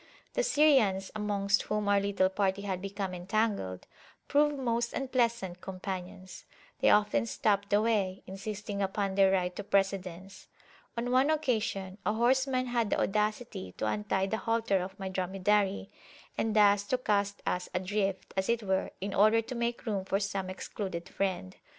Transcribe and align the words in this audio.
The 0.33 0.41
Syrians, 0.41 1.11
amongst 1.15 1.61
whom 1.61 1.87
our 1.87 1.99
little 1.99 2.27
party 2.29 2.63
had 2.63 2.81
become 2.81 3.13
entangled, 3.13 3.85
proved 4.27 4.57
most 4.57 4.93
unpleasant 4.93 5.61
companions: 5.61 6.43
they 6.79 6.89
often 6.89 7.27
stopped 7.27 7.69
the 7.69 7.83
way, 7.83 8.23
insisting 8.25 8.81
upon 8.81 9.13
their 9.13 9.31
right 9.31 9.55
to 9.55 9.63
precedence. 9.63 10.47
On 10.97 11.11
one 11.11 11.29
occasion 11.29 11.99
a 12.03 12.13
horseman 12.13 12.65
had 12.65 12.89
the 12.89 12.99
audacity 12.99 13.73
to 13.73 13.85
untie 13.85 14.25
the 14.25 14.37
halter 14.37 14.79
of 14.81 14.97
my 14.97 15.07
dromedary, 15.07 15.91
and 16.35 16.55
thus 16.55 16.83
to 16.85 16.97
cast 16.97 17.43
us 17.45 17.69
adrift, 17.71 18.33
as 18.35 18.49
it 18.49 18.63
were, 18.63 18.89
in 19.01 19.13
order 19.13 19.39
to 19.43 19.53
make 19.53 19.85
room 19.85 20.03
for 20.03 20.19
some 20.19 20.49
excluded 20.49 21.09
friend. 21.09 21.57